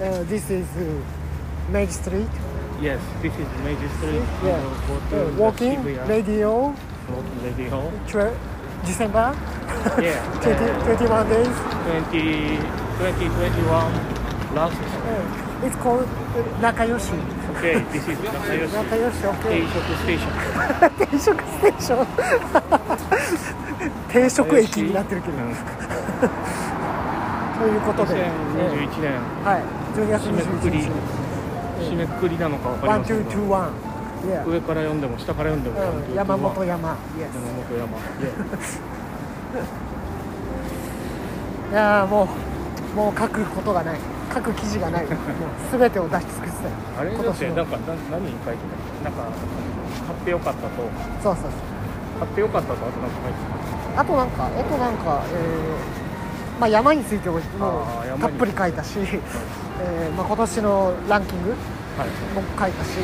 [0.00, 0.84] Uh, this is uh,
[1.70, 2.28] Main Street.
[2.80, 4.22] Yes, this is Meiji Street.
[4.42, 4.58] Yeah.
[4.58, 6.50] We'll go to Uh, the walking Shibuya radio.
[7.08, 7.90] Walking radio.
[8.10, 8.34] Tw-
[8.84, 9.34] December
[10.02, 10.18] Yeah.
[10.42, 11.54] 20, uh, 21 days.
[12.10, 12.58] 20,
[12.98, 13.92] 2021
[14.54, 14.74] last.
[14.74, 17.18] Uh, it's called uh, Nakayoshi.
[17.56, 18.74] Okay, this is Nakayoshi.
[18.74, 19.62] Nakayoshi, okay.
[19.62, 20.28] 定食ステーショ
[20.82, 21.06] ン。
[21.06, 22.06] 定食ステーション
[24.12, 25.54] 定食駅になってるけど、う ん
[27.57, 29.63] ということで、2021年、はい。
[29.97, 30.81] 12月締めくく21り。
[30.81, 30.91] 日、
[31.89, 33.31] 締めくくりなのかわかりませんが。
[33.31, 36.15] two、two、one、yeah 上から読んでも下から読んでも、うん。
[36.15, 36.77] 山本山、山。
[36.77, 37.97] 本山。
[41.71, 42.27] いやーも
[42.93, 43.97] う、もう書くことがない、
[44.33, 45.17] 書く記事がない、もう
[45.71, 48.61] すべてを出し尽くしたよ、あれ今だっなんかな何に書いて
[49.03, 49.09] た？
[49.09, 49.23] なんか
[50.07, 50.69] 買ってよかったと。
[51.23, 51.51] そうそうそう、
[52.19, 53.39] 買ってよかったとあとなんか書いて
[53.95, 54.01] た。
[54.01, 56.06] あとなんか、あとなんか、えー
[56.59, 57.39] まあ、山についても
[58.19, 61.53] たっぷり書いたし、えーまあ、今年のランキング
[61.97, 62.09] はい。
[62.33, 62.97] も書いたし、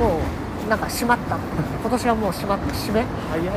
[0.00, 0.20] も
[0.66, 1.36] うなんか閉まった、
[1.80, 3.52] 今年はもう閉まった、締め、早いな。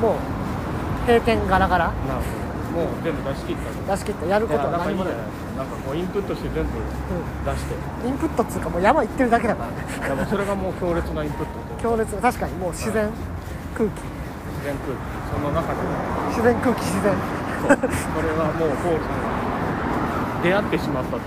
[0.00, 2.24] もう閉店ガラガラ、なる
[2.72, 2.84] ほど。
[2.84, 5.14] もう全部出し切ったの出し切った、やるいことは何もない。
[5.58, 6.70] なんかこうインプットして全部
[7.44, 7.74] 出して。
[8.06, 9.64] インプットっつうかもう山行ってるだけだか
[10.00, 10.08] らね。
[10.08, 11.52] でもそれがもう強烈なインプット。
[11.76, 12.16] で強烈。
[12.16, 13.10] 確かにもう自然
[13.76, 14.00] 空気。
[14.00, 15.20] 自然空気。
[15.28, 15.80] その中で。
[16.30, 17.12] 自然空気自然
[18.14, 21.18] これはもうポールさんが出会ってしまったと。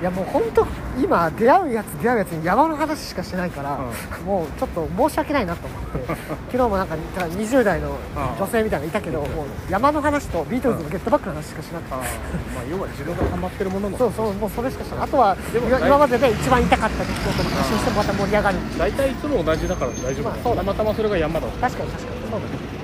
[0.00, 0.66] いやもう本当
[1.00, 3.78] 今出会うやつ出会うやつに山の話しかしないから、
[4.26, 6.16] もうちょっと申し訳ないなと思って。
[6.50, 7.96] 昨日もなんか20代の
[8.36, 9.28] 女性みたいなのいたけど、もう
[9.70, 15.04] 山の話とビートルズのゲットバックの話しかしなくて、あーまあ要は自分がハマってるもののそうそうもうそれしかしない。
[15.04, 18.56] あとはでも大今今までで一番痛かった出来事の話をしてもまた盛り上がる。
[18.76, 20.62] 大体いつも同じだから大丈夫まあそうだ。
[20.62, 22.20] たまたまそれが山だと確かに確かに。
[22.26, 22.50] そうだね。
[22.50, 22.81] そ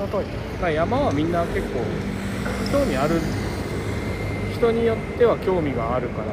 [0.00, 0.24] の通り
[0.60, 1.80] まあ山はみんな結構
[2.72, 3.20] 興味ある
[4.54, 6.32] 人によっては興味があるから。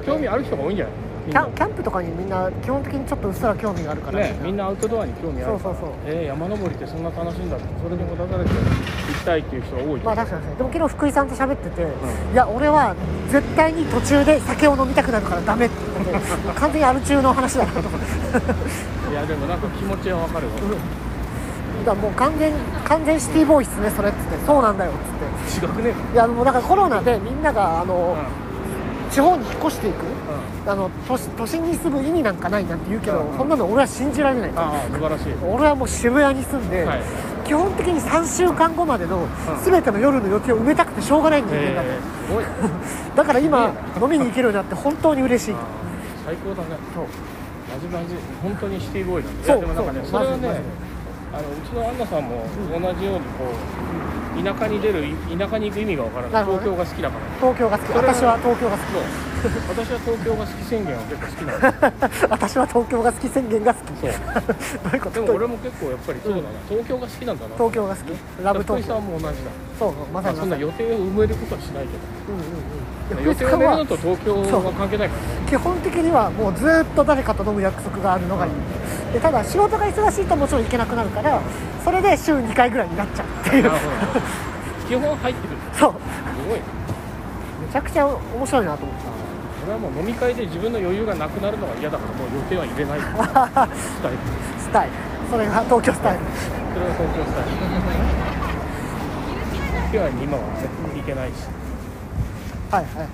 [0.00, 0.94] 結構興味ある人が多いんじゃない？
[1.30, 4.18] キャンキャンプとかにみんな基本的にちょっとうっすら興味があるから。
[4.20, 5.58] ね、みんなアウトドアに興味あるから。
[5.58, 5.90] そうそうそう。
[6.06, 7.66] えー山登りってそんな楽しいんだって。
[7.82, 8.56] それにもたされて行
[9.14, 11.86] きたいっていう人が多いまあ確かにでも昨日福井さんと喋ってて、ん。
[11.86, 11.90] い
[12.34, 12.94] や俺は
[13.30, 15.74] 絶対に途中で酒を飲みたくなるからダメって
[16.04, 16.26] 言ってて
[16.58, 20.54] 完全にアル中の話だなといやでもなんか気持ちはわかるわ。
[20.54, 20.66] だか
[21.90, 22.52] らもう完全
[22.84, 24.46] 完全シティボーイっすねそれっつって。
[24.46, 24.94] そうなんだよっ
[25.50, 25.66] つって。
[25.66, 25.94] 違くね？
[26.12, 28.16] いやもうだからコロナでみんながあの、
[29.10, 30.04] 地方に引っ越していく。
[30.64, 33.36] あの都市都心に住む意味なんかないなんて言うけど、うん。
[33.36, 34.52] そんなの俺は信じられない。
[34.54, 35.32] ああ素晴らしい。
[35.44, 37.02] 俺はもう渋谷に住んで、はい。
[37.44, 39.28] 基本的に3週間後までのん。
[39.64, 41.82] 全ての夜の予定を埋めたくてしょうがない人間だ。
[41.82, 42.44] と、えー、おい。
[43.16, 45.54] だから今飲みに行けるようになって本当に嬉しい。
[46.24, 46.68] 最高だね。
[46.94, 47.04] そう。
[47.74, 48.14] マジマジ。
[48.40, 49.46] 本当にシティボーイなんだ。
[49.48, 50.60] そうでもなんかねそれはね
[51.32, 55.04] あのうちのアンナさんも同じようにこう田舎に出る
[55.38, 56.44] 田舎に行く意味がわからない。
[56.46, 56.52] ね。
[56.52, 57.24] 東京が好きだから。
[57.36, 57.92] 東京が好き。
[57.92, 59.52] 私は東京が好そう。
[59.68, 64.00] 私は東京が好き宣言は結構好きなのき 私は東京が好き宣言が好き。
[64.00, 64.12] そう。
[64.88, 65.20] どういうこと？
[65.20, 67.54] でも俺も結構やっぱりそうだな、東京が好きなんだな。
[67.56, 68.44] 東京が好き。
[68.44, 68.98] ラブ東京。
[68.98, 71.96] んも同じだ、そうままあ、そんな予定を埋めることはしないけ
[72.28, 75.48] うんうんうんど予定を埋めるのはと東京は関係ないからね。
[75.48, 78.52] 基本的にはもうずっと誰かと飲む約束があるのがいい
[79.12, 81.40] でただ仕事が忙しいともちろん行けなくなるから
[81.84, 83.70] それで週2回ぐらいになっちゃうっていう。
[84.88, 85.56] 基本入ってる。
[85.72, 85.92] そう。
[85.92, 86.58] すごい。
[86.58, 89.10] めちゃくちゃ面白いなと思った。
[89.64, 93.00] 俺はもう飲み会で自分の余裕がなくなるのが嫌だからもう予定は入れない。
[93.74, 94.18] スタイル。
[94.58, 94.92] スタイル。
[95.30, 96.20] それが東京スタイル。
[96.74, 97.50] それは東京スタイル。
[99.92, 101.34] ピュアに今はね行けないし。
[102.70, 103.08] はいはいはい。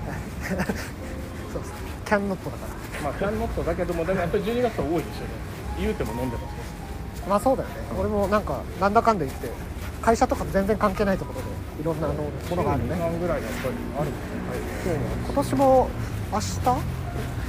[1.51, 1.79] そうそう。
[2.05, 2.65] キャンノットだか
[3.03, 5.48] まあキャンノットだけどもでもやっぱり12月は多いですよね
[5.79, 7.75] 言うても飲んでますまあそうだよね。
[7.99, 9.49] 俺もなんかなんだかんだ言って
[10.01, 11.47] 会社とか全然関係ないところで
[11.81, 14.11] いろんなあのものがある2ね間ぐらいやっぱりある
[14.83, 14.93] そう。
[15.25, 15.89] 今年も
[16.31, 16.45] 明日、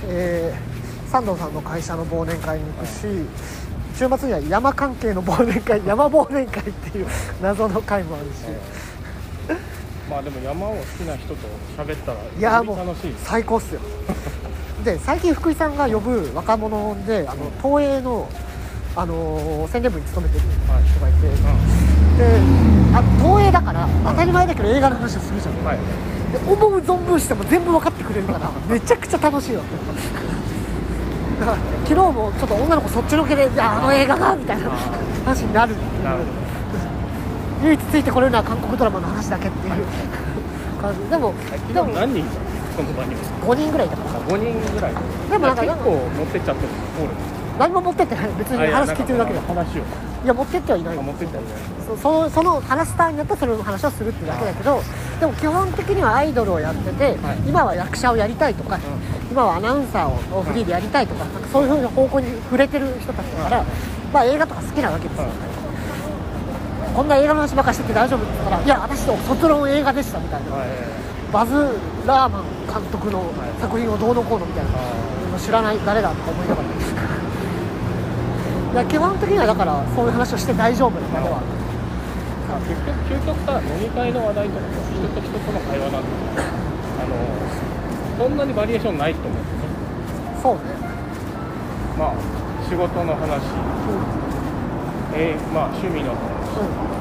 [0.09, 0.81] えー
[1.11, 3.01] 三藤さんの会社の忘年会に行くし
[3.99, 7.07] 週末には山関係の忘年会山忘年会っていう
[7.43, 8.31] 謎の会もあるし。
[10.09, 11.37] まあでも山を好きな人と
[11.77, 13.81] 喋ったらいやーもうより楽しい最高っすよ
[14.85, 18.29] で最近福井さんが呼ぶ若者であの東映の、
[18.97, 21.35] あのー宣伝部に勤めてる人がいて、で
[22.95, 25.79] あ東映だから当たり前だけど映画の話をするじゃん、はい。
[26.33, 29.63] で思う存分しても全部分かってくれるからめちゃくちゃ楽しいよ
[31.41, 34.71] だから昨日もちょっと女の子そっちのけで「いやあの映画が」みたいな
[35.25, 35.75] 話になる。
[36.05, 36.25] なるほ
[37.63, 39.75] 唯一ついてこれるのは韓国ドラマの話だけっていう
[40.81, 41.11] 感じ。
[41.11, 41.35] でも
[41.69, 42.50] どでも何人いたの？
[42.81, 44.95] その場には5人ぐらいいたから5人ぐらい。
[45.31, 46.69] でもなんか結構持ってっちゃってる。
[46.97, 47.15] ポール
[47.59, 49.41] 何も持ってってない別に話聞いてるだけだ。
[49.41, 49.85] あいやなんか話を
[50.25, 50.99] いや持ってってはいない。
[50.99, 51.65] あ持ってったんじゃない。
[51.85, 54.81] そそのその話すターンになったらそれの話をするってだけだけど
[55.21, 57.49] でも基本的にはアイドルをやってて、はい。
[57.49, 58.79] 今は役者をやりたいとか、
[59.31, 63.65] 今はアナウンサーをフリーでやりたいとか,、なんかそういう風な方向に触れてる人たちだから、
[64.13, 65.27] まあ、映画とか好きなわけですよ、
[66.95, 70.57] こんな映画の話ばっかしてて大丈夫って言ったらいや私の卒論映画でしたみたいな。
[70.57, 70.69] はい
[71.33, 71.55] バズ・
[72.07, 73.23] ラーマン監督の
[73.61, 74.71] 作品をどうのこうのみたいな、
[75.37, 76.69] あ知らない誰だとか思いながら
[78.73, 81.43] いや基本的にはだからそういう話をして大丈夫なのではー
[82.69, 86.07] 結局究極さ飲み会の話題とかさ人と人との会話なんて
[87.01, 89.65] あのそんなにバリエーションないと思うんですよね。
[90.43, 90.61] そうね。
[91.99, 92.13] まあ
[92.69, 93.43] 仕事の話、
[95.15, 97.00] えーまあ趣味の話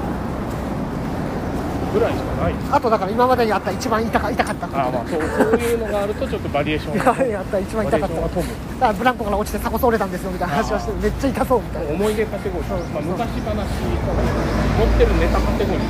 [1.93, 8.15] ぐらいしかないあとだから今までにあった一番痛か痛かったことあーまあそうそういうのがあるとちょっとバリエーション今までにあった一番痛かった。
[8.15, 8.39] だか
[8.79, 11.91] らブランコから落ちて鎖骨折れたんですよみたいな話はしてめっちゃ痛そうみたいな。
[11.93, 15.83] 思い出カテゴリー、まあ、昔話持ってるネタカテゴリー。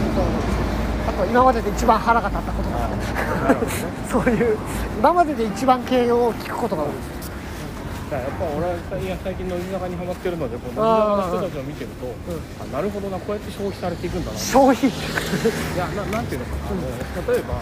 [1.10, 2.76] あと今までで一番腹が立ったことね
[4.10, 4.58] そういう
[5.00, 6.90] 今までで一番形容を聞くことが多い
[8.10, 12.10] だからやっぱ俺は最近乃木坂にハマってるのでこう乃木坂の人たちを見てると
[12.64, 14.38] あなるほどなこうやって消費されていくんだな。
[14.38, 14.90] 消費。
[14.90, 14.94] い
[15.78, 17.62] やななんていうのかな、あの例えば、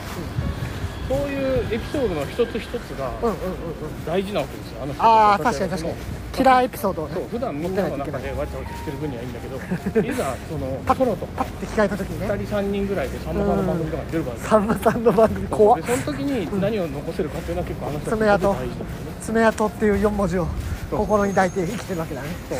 [1.07, 3.51] そういうエピソードの一つ一つがうんうんうん
[3.83, 4.05] うん。
[4.05, 5.95] 大事なわけですよあの人ああたち確かに確かに。
[6.37, 7.15] キラーエピソードをね。
[7.15, 9.57] そう普段みんなの中でわちゃわちゃしてる分にはいいんだけど
[10.07, 12.27] いざそのソロとかパッて聞かれた時にね。
[12.27, 14.23] 2人3人ぐらいでさんまさんの番組とかに出る。
[14.23, 15.81] からさんまさんの番組怖っ。
[15.81, 18.85] でその時に何を残せるかっていうのは結構あの人爪痕大事だ
[19.21, 20.47] 爪痕っていう4文字を
[20.91, 22.29] 心に抱いて生きてるわけだね。
[22.49, 22.59] そう。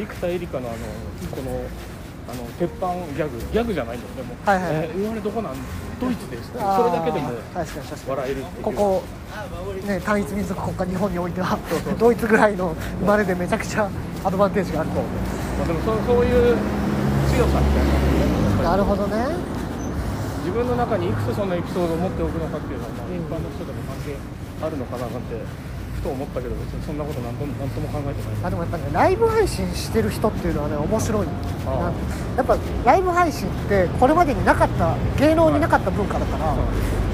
[0.00, 0.78] 生田絵梨花のあの
[1.30, 1.60] この
[2.28, 4.86] あの鉄板ギャグギャグじゃないんだよでも、はいはいはい。
[4.86, 5.56] えー生まれどこなん
[6.00, 6.50] ドイツです。
[6.50, 7.30] それだけでも
[8.08, 9.02] 笑えるここ、
[9.86, 11.58] ね、単一民族国家日本においては
[11.98, 13.88] ドイツぐらいの生まれでめちゃくちゃ
[14.24, 16.56] アドバンテージがあるとまあ、でもそそういう
[17.30, 19.52] 強さみたいなのなるほどね。
[20.42, 24.16] 自分の中にいくつそのエピソードを持っておくのかっていうのは、まあ、うん一般の人でも関係
[24.62, 25.34] あるのかななんて
[25.96, 28.44] ふと思ったけど別にそんなことなんともなんとも考えてない。
[28.44, 31.32] あでもやっぱねライブ配信してる人っていうのはね面白いな。
[31.66, 31.92] あ
[32.36, 36.56] やっぱライブ配信ってこれまでになかった芸能になかった文化だから、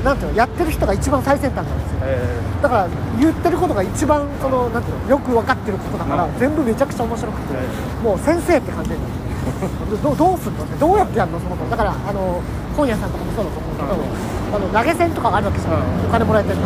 [0.04, 1.98] なんていうのやってる人が一番最先端なんですよ。
[2.04, 9.18] えだから言ってることが一番そのなんていうのよく分かってることだから、うん全部めちゃくちゃ面白くて、えもう先生って感じになる。
[10.02, 11.64] どどうすんのってどうやってやるのその子。
[11.68, 12.40] だからあの
[12.78, 13.90] 本屋さんとかもそうだと思うけど、
[14.54, 16.06] あの投げ銭とかがあるわけじゃん、うん。
[16.06, 16.62] お金もらえてるの、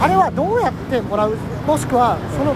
[0.00, 1.34] あれはどうやってもらう？
[1.66, 2.54] もしくはその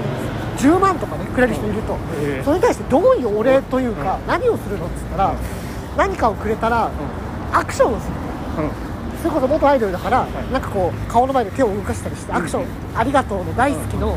[0.56, 2.44] 10万とかねくれる人いると、ええ。
[2.44, 5.34] それに対してどういうお礼というか、何をするのっつったら、
[5.98, 6.90] 何かをくれたら、
[7.52, 8.14] アクションをする
[8.62, 8.70] うん。
[9.18, 10.52] それこそ元アイドルだから、い。
[10.52, 12.64] なんかこう顔の前で手を動かしたりしてアクション、
[12.94, 14.16] ありがとうの大好きの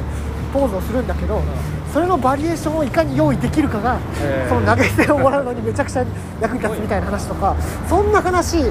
[0.54, 1.42] ポーズをするんだけど、
[1.94, 6.06] それのバリエーションをいかに用意できるかが、えーその投げ銭をもらうのにめちゃくちゃ
[6.42, 7.56] 役に立つみたいな話とか
[7.88, 8.64] そんな話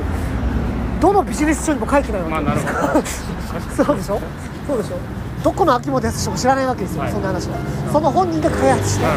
[1.00, 2.32] どのビジネス書にも書いてないわけ。
[2.32, 3.02] まあなるほど。
[3.84, 4.20] そうでしょ？
[4.66, 4.96] そうでしょ？
[5.42, 7.12] どこの秋元康も知らないわけですよ、はい。
[7.12, 7.56] そんな話は。
[7.92, 9.10] その本人が開発してね。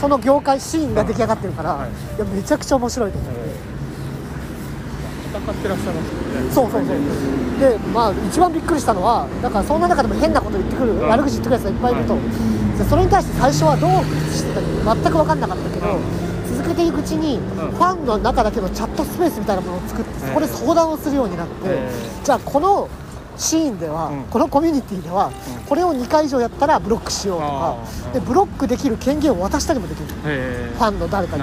[0.00, 1.88] その業界シーンが出来上がってるから、はい。
[2.16, 3.32] い、やめちゃくちゃ面白いと思う、
[5.34, 6.50] 戦ってらっしゃいますよね。
[6.50, 6.96] そうそうそう。
[7.60, 12.16] でまあ一番びっくりしたのはだからそんな中でも変なこと言ってくる、ん悪口言ってくるやつがいっぱいいると、
[12.80, 13.90] でそれに対して最初はどう
[14.32, 16.56] してたか全く分かんなかったけど、うん。
[16.56, 17.40] 続けていくうちに、ん。
[17.40, 21.90] ファンの中だけのチャットスペースみたいなものを作ってそこで相談をするようになって、え
[22.24, 22.88] じゃあこの
[23.36, 24.24] シーンでは、うん。
[24.24, 25.64] このコミュニティでは、うん。
[25.66, 27.78] これを2回以上やったらブロックしようとか
[28.14, 30.06] でブロックできる権限を渡したりもできる。
[30.24, 31.42] えファンの誰かに。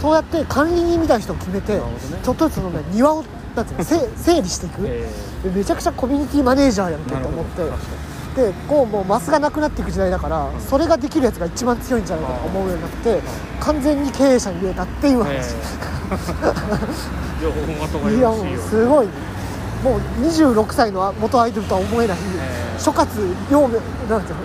[0.00, 1.82] そうやって管理人みたいな人を決めて、ね。
[2.22, 3.24] ちょっとずつその、ね、庭を
[3.56, 4.82] なんていうのせ整理していく、
[5.52, 7.62] めちゃくちゃコミュニティマネージャーやるほと思って
[8.36, 13.20] でこうもうマスがなくなっていく時代だから、それができるやつが一番強いんじゃないかと思うようになって
[13.58, 15.40] 完全に経営者に言えたっていう話、にえ。
[17.42, 19.08] ーいやもうすごい。
[19.82, 24.42] もう26歳の元アイドルとは思えない、えー諸葛陽明なんていうの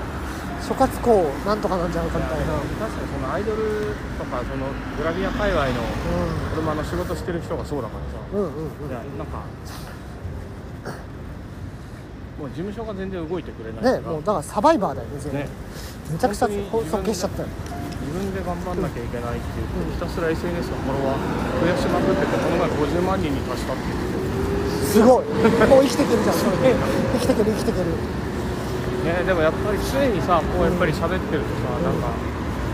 [0.61, 2.45] 諸葛公なんとかなんじゃないかみたいな、
[2.79, 4.65] 確かにそのアイドルとかその
[4.97, 5.71] グラビア界隈の
[6.51, 8.53] 車の仕事してる人がそうだからさ、うん、うんうん。
[9.17, 9.39] なんか
[12.39, 15.49] もう事務所が全然動いてくれないねもうだからサバイバーだよね全然ね。
[16.11, 17.49] めちゃくちゃ尊敬しちゃったよ。
[18.05, 25.25] 自分で頑張んなきゃいけないって言って、ひたすら SNS のフォロワー増やしまくっててこの前50万人に達したって言ってすごい。
[25.25, 26.57] もう生きていけるじゃんそれ。
[26.59, 26.75] で
[27.17, 27.87] 生きていける生きていける。
[29.05, 32.11] ね、でもやっぱり常にさこうやっぱり喋ってるとさ、なんか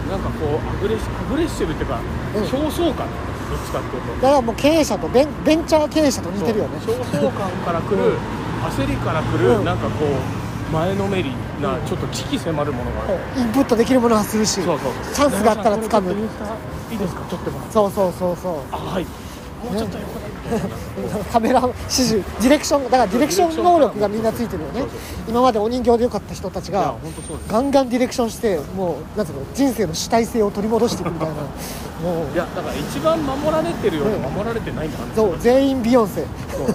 [0.10, 2.00] なんかこうアグレッシアグレッシブっていうか、
[2.36, 2.44] うん。
[2.44, 4.22] 焦燥感どっちかっていうと。
[4.22, 6.78] だからもう経営者とベンベンチャー経営者と似てるよね。
[6.84, 8.16] 焦燥感からくる、
[8.70, 9.66] 焦りからくる、うん。
[9.66, 14.94] なんかこう前のめりなちょっと危機迫るものがある、インプットできるものはするしそうそう。
[15.14, 16.12] チャンスがあったら掴む。
[16.92, 18.56] いいですか撮ってもらってそうそうそうそう。
[18.72, 19.06] あはい。
[19.06, 20.31] もうちょっと横だみたいな
[21.32, 24.84] カメラ指示ディレクションだからディレクション能力がみんなついてるよね。
[25.28, 26.96] 今までお人形でよかった人たちが
[27.48, 31.36] ガンガンディレクションしてもうなんつうの人生の主体性を取り戻していくみたいな。
[31.36, 36.26] もういやだから一番守られてるようで守られてないんだなそう全員ビヨンセ。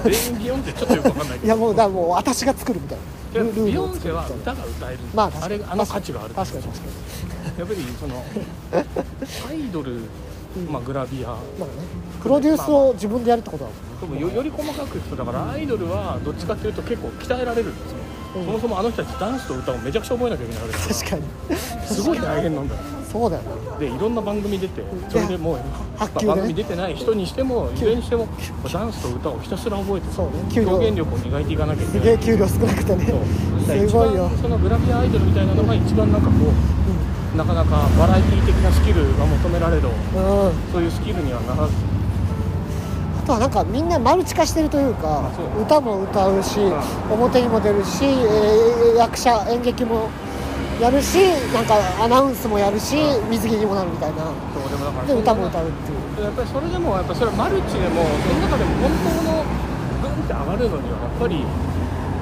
[0.05, 1.47] 全員ビヨンってちょっとよくわかんないけど。
[1.47, 3.17] いやもうだからもう私が作るみたいな。
[3.41, 7.59] ルルールをビヨンセは歌が歌えるまああれあの価値がある確かに確かに。
[7.59, 8.25] やっぱりその
[9.49, 10.03] アイドル、
[10.71, 11.29] まあ、グラビア。
[11.29, 11.97] まあね。
[12.23, 17.99] プロデュースを自分でやるってことだもんでもよより細かくいくとだからアイドルはどっちかっていうと結構鍛えられるんですよ、
[18.37, 18.47] うん。
[18.47, 21.57] そもそもあの人たちダンスと歌をめちゃくちゃ覚えなきゃいけないわけです確かに。
[21.87, 22.81] すごい大変なんだよ。
[23.13, 25.63] そうだよなでいろんな番組出てそれでもう、ね
[25.99, 28.27] まあ番組出てない人にしてもいずれにしても
[28.73, 30.69] ダンスと歌をひたすら覚えてそうね。
[30.69, 32.01] 表現力を磨いていかなきゃいけない。
[32.01, 33.07] すげえ給料少なくてね。
[33.07, 33.89] そう。
[33.89, 34.29] すごいよ。
[34.43, 36.86] そのグラビアアイドルみたいなのが一番なんかこう
[37.37, 41.73] なかなかバラエティー的なスキルが求められるうん、うんそういうスキルにはならず。
[43.23, 46.73] あとはなんかみんなマルチ化してるというかあそう歌も歌うし、う
[47.13, 50.09] 表にも出るし、えー役者演劇も
[50.81, 51.19] やるし
[51.53, 52.97] なんかアナウンスもやるし
[53.29, 54.25] 水着にもなるみたいな。
[54.55, 56.25] そうでもだからで歌も歌うっていう。
[56.25, 59.45] やっぱりそれでもやっぱそれはマルチでもその中でも本当の
[60.01, 61.45] グンって上がるのにはやっぱり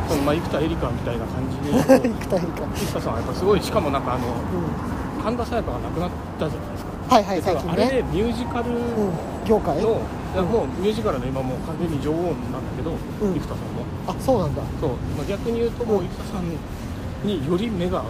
[0.09, 2.67] そのまあ生田絵梨花みたいな感じに 生田絵梨花。
[2.75, 6.93] 生田さんはやっぱすごいしかもなんかあのうん神田沙也加が亡くなったじゃないですか。
[7.09, 9.13] はいはい最近あれでね、ミュージカルの、うん、
[9.47, 9.81] 業界？
[9.81, 12.15] いやもうミュージカルの今もう完全に女王
[12.53, 12.97] なんだけど、ん。
[13.33, 13.85] 生田さんも。
[14.07, 14.61] あそうなんだ。
[14.79, 16.45] そう、まあ、逆に言うともう生田さん
[17.25, 18.05] により目が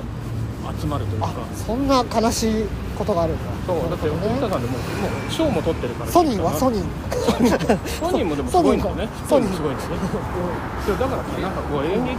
[0.81, 1.29] 集まるというか。
[1.29, 2.65] あそんな悲しい
[2.99, 3.43] ことがあるんだ。
[3.65, 3.79] そう。
[3.91, 6.89] だって生田さんでもうもう賞も取ってるからソニーはソニニー。
[7.87, 9.09] ソニーもでもすごいんだよね。
[9.29, 9.51] ソニー。
[9.51, 9.97] もすごいんですね。
[10.87, 10.99] そう。
[10.99, 12.19] だからさなんかこう演劇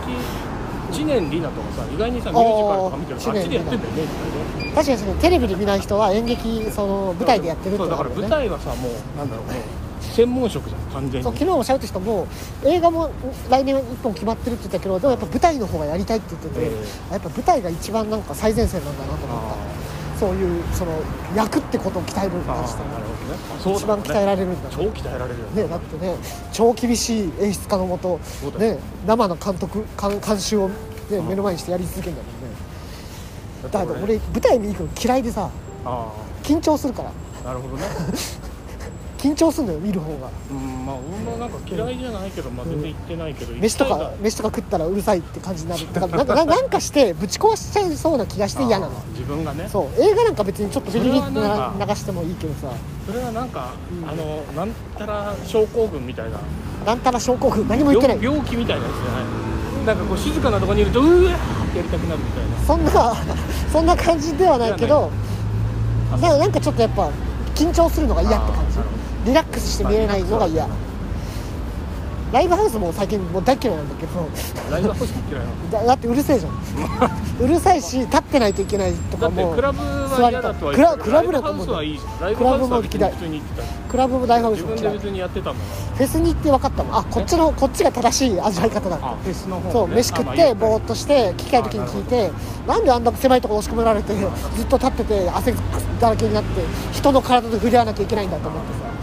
[0.91, 3.19] 知念里奈とかさ意外にさミュージカルとか見てる。
[3.19, 4.03] とあっちでやってんだよね
[4.75, 9.55] 確かにそのテレビで見ない人は演劇その舞台でやってるってだから舞台はさもうなんだろうもう
[10.01, 11.23] 専門職じゃん完全に。
[11.23, 12.27] そう昨日も喋った人も
[12.63, 13.09] 映画も
[13.49, 19.39] 来年1本決まってるって言ったけどでもやっぱ舞台の方がやりたいって言ってて、えやっぱ舞台が一番なんか最前線なんだなと思っ
[19.71, 19.85] た。
[20.15, 20.93] そういうその
[21.35, 25.63] 役ってことを鍛えるんああだしてなるほどねあそう一番鍛えられるんだ超鍛えられるよね。
[25.63, 26.15] ね、だってね
[26.51, 28.19] 超厳しい演出家のもと
[28.57, 30.69] ね、生の監督監監修を、
[31.09, 31.27] ね、ん。
[31.27, 32.55] 目の前にしてやり続けるんだもんね。
[33.63, 35.49] だだから俺舞台見に行くの嫌いでさ
[35.85, 36.11] あ
[36.43, 37.11] 緊張するから。
[37.43, 37.83] あなるほどね
[39.17, 40.29] 緊張するのよ見る方が。
[40.51, 45.93] うんまあ俺もなんか嫌いじゃないけど、まあ、全然行ってないけど、飯と行きたいか飯とか食ったらうるさいって感じになる。
[45.93, 48.93] だからなんかななんかしてぶち壊しちゃいそうな気がして嫌なの。
[49.13, 49.67] 自分がね。
[49.69, 50.01] そう。
[50.01, 51.39] 映画なんか別にちょっとビリリって流
[51.95, 52.73] してもいいけどさ。
[53.07, 54.09] それはなんか、うん。
[54.09, 56.39] あのなんたら症候群みたいな。
[56.85, 57.67] なんたら症候群？
[57.67, 58.17] 何も言ってない。
[58.21, 59.23] 病病気みたいなやつじゃない。
[59.85, 62.57] なんかこう静かなところにいるとうわーってやりたくなるみたいな。
[62.65, 63.15] そんな
[63.71, 65.09] そんな感じではないけど。
[66.11, 67.09] あななんかちょっとやっぱ
[67.55, 68.64] 緊張するのが嫌って感じ
[69.25, 70.67] リラックスして見れないのが嫌。
[72.33, 74.27] ライブハウスも最近もう大嫌いなんだけど。
[74.71, 75.71] ライブハウスも嫌いなの？
[75.71, 76.53] だだってうるせえじゃん。
[77.39, 81.51] うるさいし立ってないといけないとだかもってクラブは嫌だとは言ってクラブラなん。
[81.51, 81.99] かもうライ
[82.35, 84.93] ブハウスは普通に行ってたクラブもライブハウス自も嫌い。
[84.93, 85.53] 分で別にやってたん。
[85.53, 85.59] だか
[85.95, 86.97] フェスに行って分かったもん。
[86.97, 92.03] あこっちのこっちが正しい味わい方だあフェスの方そうね飯食ってぼーっとして聞きたい時に聞い。
[92.03, 92.31] て
[92.67, 95.53] なんであんな狭いところ押し込められてずっと立ってて汗
[96.01, 96.49] だらけになって
[96.91, 98.94] 人の体で触れ合わなきゃいけないんだと思って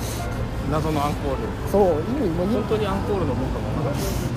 [0.73, 1.43] 謎のアンコール。
[1.67, 3.61] さそう意味も本当にアンコールのもんか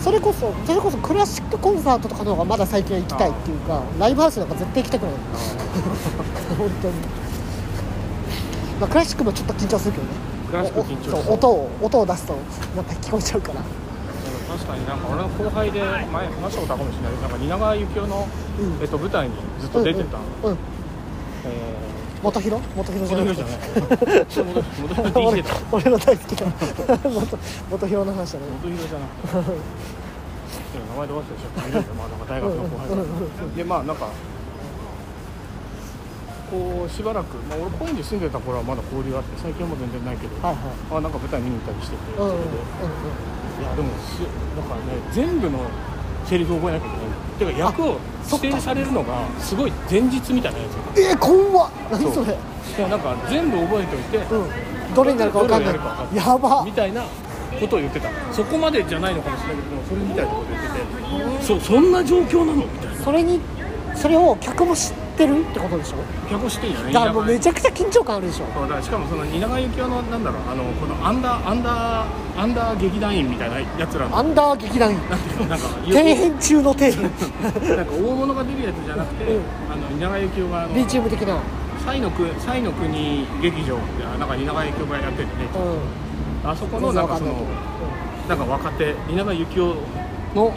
[0.01, 5.11] それこそそれこそクラシックコンサートとかの方がまだ最近は行きたいっていうかライブハウスなんか絶対行きたくない。
[6.59, 6.93] 本当に。
[8.81, 10.09] まあクラシックもちょっと緊張するけどね。
[10.51, 11.33] クラシック緊張そう。
[11.33, 12.35] 音を音を出すと
[12.75, 13.61] なんか聞こえちゃうから。
[14.55, 18.27] 確かになんか俺の後輩で前話したことあるかもしれないなんか蜷川幸雄の、
[18.59, 18.81] うん。
[18.81, 20.51] えっと、舞台にずっと出てた、うん、うん。
[20.51, 20.57] うん
[21.45, 25.25] え元広元ー、広じゃなく元広じてゃない。
[25.27, 25.49] 俺だ。
[25.71, 26.47] 俺の大好きな。
[27.03, 27.37] 元
[27.69, 28.45] 元広の話だね。
[28.61, 29.11] 元広じゃなく
[29.53, 29.65] て
[30.75, 32.87] 名前で忘れちゃったまあなんか大学の後輩
[33.55, 34.09] でまあなんか
[36.51, 40.65] こうしばらく、まあ、俺高円寺住んでた頃はまだ交流があって最近はもう全然ないけど、はいはい。
[40.91, 44.19] あなんか舞台見に行ったりしてて、うんういやでもし
[44.55, 45.59] なんかね全部の
[46.25, 46.97] セリフ覚えなきゃいけ
[47.47, 47.55] ない。
[47.55, 47.97] てか役を
[48.31, 50.99] 指定されるのがすごい前日みたいなやつ。
[50.99, 51.71] えー、怖っ。
[51.91, 52.33] 何それ。
[52.33, 54.93] いやなんか全部覚えておいて、うん。
[54.93, 55.75] どれになるか分かんない。
[56.15, 56.63] やば。
[56.65, 57.03] みたいな
[57.59, 58.09] ことを言ってた。
[58.33, 60.31] そこまでじゃないのかもしれないけどそれみたいな。
[60.31, 63.03] こと言っててそうそんな状況なのみたいな。
[63.03, 63.39] それに
[63.95, 65.97] それを客も知っってるってことでしょ？
[66.27, 66.93] 結婚してんじゃない？
[66.93, 68.45] だからもうめちちゃくちゃ緊張感あるでしょ。
[68.53, 74.17] そうだしかもその蜷川幸雄のなんだろうあのこのアンダーアンダーアンダー劇団員みたいなやつらの。
[74.17, 74.97] アンダー劇団員。
[75.09, 76.95] なんていうのなんか底辺中の底辺
[77.77, 79.41] なんか大物が出るやつじゃなくて、うん。
[79.71, 81.37] あの蜷川幸雄があの B チーム的な。
[81.85, 85.29] サイの国サイの国劇場でなんか蜷川幸雄がやっててね。
[86.43, 86.49] うん。
[86.49, 87.33] あそこのなんかその
[88.27, 88.37] なん。
[88.37, 89.73] か若手蜷川幸雄
[90.35, 90.51] の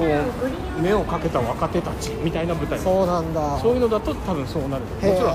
[0.00, 2.78] こう目をかけた若手たちみたいな舞台。
[2.78, 3.58] そうなんだ。
[3.60, 4.84] そういうのだと多分そうなる。
[4.84, 5.30] もちろんその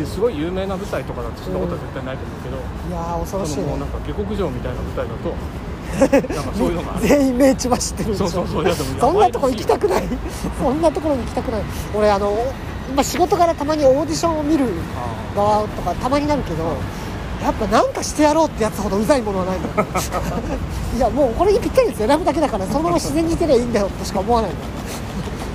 [0.00, 2.56] へすごい有名な舞台とかだとそんなことは絶対ないと思うけど、
[2.86, 3.66] えいやー恐ろしいね。
[3.66, 5.34] もうなんか下克上みたいな舞台だと
[6.34, 7.00] なんかそういうのが。
[7.00, 8.64] 全員名千葉知ってるそうそうそう。
[9.00, 10.04] そんなとこ行きたくない。
[10.62, 11.62] そんなところに行きたくない。
[11.94, 12.32] 俺あの
[12.88, 16.76] 今仕事からたまにオーディションを見るあ側とかたまになるけど
[17.42, 19.74] やっぱなんかしてやろうってやつほどうざいものはないんだよ。
[20.96, 24.56] いやもうこれにぴったりです選ぶだけだからそのまま自然にいてりゃいいんだよとしか思わないの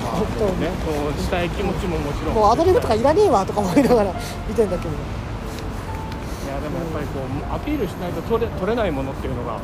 [0.03, 2.36] あ本当にねそうしたい気持ちももちろん。
[2.36, 4.13] もうアドリブとかいらねえわとか思いながら
[4.48, 4.89] 見てんだけど。
[4.89, 9.58] いやでもやっぱりこうアピールしないと取れ取れないものっていうのが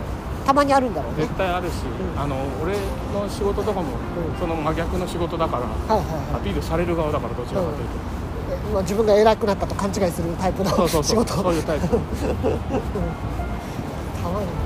[0.45, 1.23] たまにあるんだろうね。
[1.23, 2.21] 絶対あるし、うん。
[2.21, 4.39] あの俺の仕事とかもうん。
[4.39, 5.63] その真逆の仕事だから、
[5.95, 8.22] はいはいアピールされる側だからどちらかというと、はい
[8.69, 11.25] 今自分が偉くなったと勘違いするタイプのそうそう仕そう。
[11.25, 11.33] 事。
[11.33, 11.87] そういうタイプ。
[11.87, 11.99] たま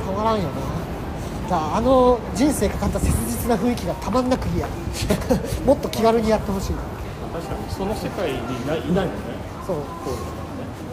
[0.06, 0.50] たまらんよな。
[1.48, 4.68] じゃああの人生かかった切実な雰囲気がたまんなく嫌。
[5.66, 6.74] もっと気軽にやってほしい。
[7.34, 9.38] 確かにその世界にないいないもんね。
[9.66, 9.76] そう。
[9.78, 9.84] こ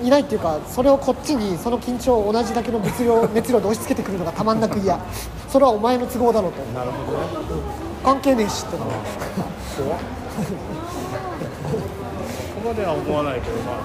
[0.03, 4.99] ういないっていうかそれをこっちにその緊張を同じだけの物量 熱量で押し付けてくるのがたまんなく嫌。
[5.49, 6.61] それはお前の都合だろうと。
[6.79, 7.25] なるほどね。
[8.05, 10.01] 関係ねえしっての怖っ
[12.65, 13.83] までは思わないけどまあ、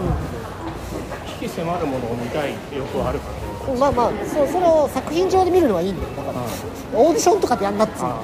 [1.39, 3.79] 危機迫るものを見たいってよくあるからね。
[3.79, 6.09] まあまあそうそれを作品上で見るのはいいんだよ。
[6.15, 6.39] だから
[6.99, 8.09] オーディションとかでやんなっつうの。
[8.09, 8.21] あ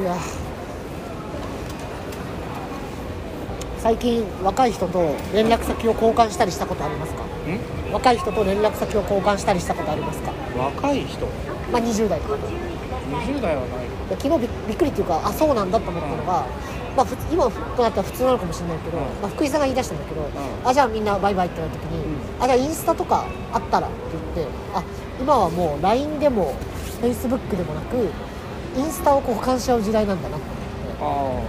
[0.00, 0.16] いや
[3.78, 7.22] 最近若い人と連絡先を交換したりしたことありますか？
[7.24, 7.92] ん？
[7.92, 10.32] 若い人と連絡先を交換したりしたことありますか？
[10.56, 11.26] 若い人？
[11.72, 12.36] まあ20代とか。
[12.36, 12.42] で
[13.12, 13.92] 20代はない。
[14.08, 16.46] で昨日びびっくりっていうかあそうなんだと思ったのが、
[16.96, 19.04] まあ、ふつ今となったら普通なのかもしれないけど、うん。
[19.20, 20.26] まあ、福井さんが言い出したんだけど、ん。
[20.64, 22.04] あじゃあみんなバイバイってなった時に、
[22.40, 23.96] あじゃあインスタとかあったらって
[24.36, 24.82] 言ってあ
[25.20, 26.54] 今はもう LINE でも
[27.00, 28.10] Facebook でもなく
[28.76, 30.42] インスタを交換し合う時代なんだなと
[31.04, 31.42] 思あ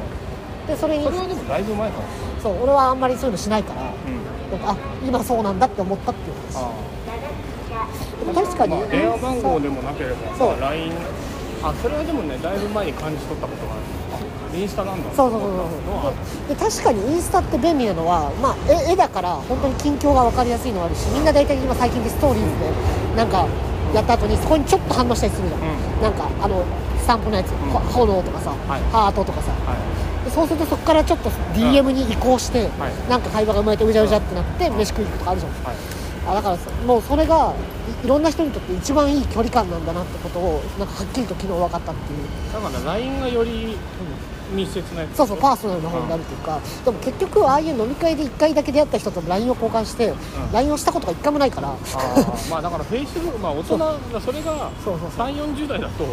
[0.64, 0.74] って。
[0.74, 2.04] でそれにそれはでもだいぶ前から
[2.42, 4.70] そう俺はあんまりそういうのしないからうん。
[4.70, 6.64] あ今そうなんだって思ったっていう話
[8.32, 8.76] 確かに。
[8.78, 10.58] まあ、電話番号でもなければそう。
[10.58, 10.92] まあ LINE
[11.64, 13.82] あそれはでもねだいぶ前に感じ取ったことがある。
[14.54, 15.10] あインスタなんだ。
[15.16, 16.50] そうそうそうそう。
[16.50, 22.72] で確かにインスタって便利なのは、まあ、絵絵だから本当に近況が分かりやすいのはあるしみんな大体今最近でストーリーズで
[23.16, 23.48] なんか
[23.94, 25.64] やった後にそこにちょっと反応したりするじゃん、う
[26.00, 26.02] ん。
[26.02, 26.64] なんかあの
[27.00, 28.82] スタンプのやつ、ほ炎とかさ、はい。
[28.92, 29.52] ハートとかさ。
[29.52, 30.26] はい。
[30.26, 33.10] でそうするとそこからちょっと DM に移行して、はい。
[33.10, 35.52] なんか会話が生まれてうじゃうじゃってなって飯食いに行くとかあるじゃん。
[35.64, 37.54] はいあだからさもうそれが
[38.04, 42.54] いいろんな人にとって一番いい距離感なんだなってことをなんかはっきりと昨日分かったっていう。
[42.54, 43.78] だから LINE がより
[44.54, 50.16] 密接なやつそうそうパーソナルな方になるというか、でも結局ああいう飲み会で1回だけ出会った人と LINE を交換して、ん。
[50.52, 51.76] LINE をしたことが1回もないから。
[52.50, 53.78] まあだから Facebook まあ大人
[54.20, 55.28] それがそうそうそう。
[55.28, 56.08] 3 4 0代だと、ん。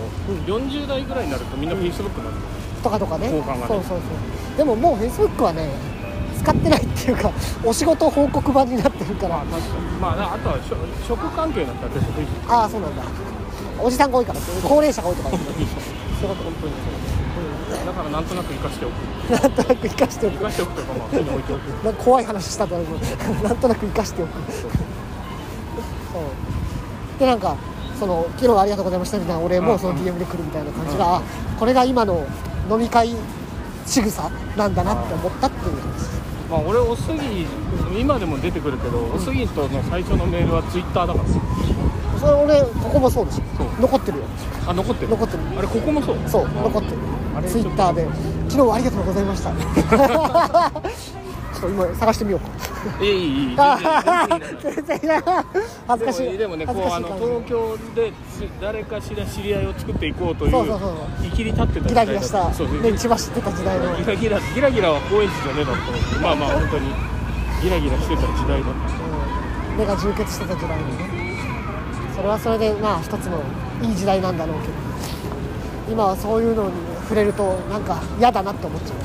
[0.46, 2.36] 40代ぐらいになるとみんな Facebook になる、
[2.82, 3.26] とかとかね。
[3.26, 3.60] 交換がね。
[3.68, 4.56] そうそうそう。
[4.56, 5.70] でももう Facebook はね
[6.40, 7.30] 使ってないっていうか
[7.64, 9.44] お仕事報告版になってるから。
[10.00, 10.76] まあまああとはしょ
[11.06, 13.02] 職関係だったら Facebook ああそうなんだ。
[13.82, 15.30] おじさんが多いから高齢者が多いとか。
[15.30, 18.92] そういうこと本当にそうだからなんとなく生かしておく。
[19.30, 20.36] なんとなく生かしておく。
[20.38, 21.60] 生かしておくとかまあ手に置いておく。
[21.84, 22.98] なんか怖い話したと思う。
[23.44, 24.32] なんとなく生かしておく。
[24.32, 26.22] そう。
[27.18, 27.56] でなんか
[27.98, 31.22] その昨日はありがとうございましたみたいな俺もその DM で来るみたいな感じが、あ
[31.58, 32.26] これが今の
[32.70, 33.14] 飲み会
[33.86, 35.76] 仕草なんだなって思ったっていう。
[35.82, 35.89] 話
[36.50, 37.46] まあ俺おすぎ
[38.00, 41.24] 今でも出てくるけど、おすぎとの最初のメールは Twitter だから
[42.18, 43.40] それ俺ここもそうでし。
[43.56, 43.66] そう。
[43.66, 44.24] ょ残ってるよ。
[44.66, 45.08] あ残ってる？
[45.10, 45.42] 残ってる。
[45.58, 46.16] あれここもそう？
[46.26, 46.96] そう残ってる。
[47.48, 48.04] ツイッターで
[48.48, 49.52] 昨日はありがとうございました
[51.60, 53.04] ちょっと今探してみようか。
[53.04, 53.56] いいいいいい
[54.62, 55.22] 全然いない
[55.86, 56.38] 恥ずかしい。
[56.38, 58.12] でもねこうあの東京で
[58.60, 62.54] 誰かしら知り合いを作っていこうというそうそうそう生きり立ってたギラギラしたね
[62.96, 63.94] 千葉知ってた時代の。
[63.96, 65.78] ギラギラギラギラは高円寺じゃねえだと
[66.20, 66.88] まあまあ本当に
[67.62, 68.80] ギラギラしてた時代だった。
[69.72, 69.76] うん。
[69.76, 71.36] 目が充血してた時代にね。
[72.16, 73.42] それはそれでまあ一つの
[73.82, 74.74] いい時代なんだろうけど。
[75.90, 78.98] 今はそういうのに触れるとなんか嫌だなって思っちゃう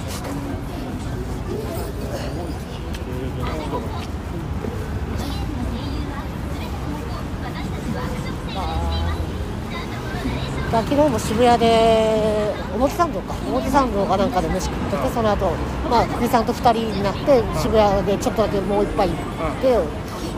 [10.84, 13.34] 昨日も渋谷で表参道か。
[13.48, 15.52] 表参道かなんかで飯食っててその後
[15.90, 19.18] まあ久木さんと2人になって渋谷でちょっとだけもう一杯行っ
[19.62, 19.78] て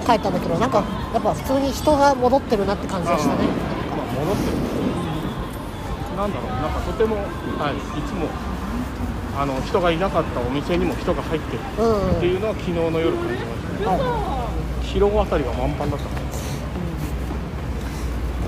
[0.06, 3.48] 帰ったんだけどなんかやっぱ普通に人が戻ってるなって感じがしたね。
[3.96, 4.58] まあ、戻ってる。
[6.18, 6.50] なんだろう。
[6.50, 7.22] なんかとても、は
[7.72, 8.28] い、いつも
[9.38, 13.70] あの人がいなかったお店にも人が入ってるうんうんっていうのは昨日の夜感じました。
[13.80, 14.50] ねは
[14.82, 16.06] 広尾あたりが満帆だった。